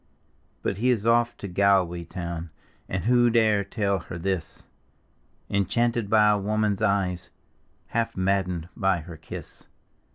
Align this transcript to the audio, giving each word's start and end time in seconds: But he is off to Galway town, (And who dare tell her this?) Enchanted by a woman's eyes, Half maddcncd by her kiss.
But 0.63 0.79
he 0.79 0.89
is 0.89 1.05
off 1.05 1.37
to 1.37 1.47
Galway 1.47 2.05
town, 2.05 2.49
(And 2.89 3.03
who 3.03 3.29
dare 3.29 3.63
tell 3.63 3.99
her 3.99 4.17
this?) 4.17 4.63
Enchanted 5.47 6.09
by 6.09 6.29
a 6.31 6.39
woman's 6.39 6.81
eyes, 6.81 7.29
Half 7.89 8.15
maddcncd 8.15 8.69
by 8.75 9.01
her 9.01 9.15
kiss. 9.17 9.67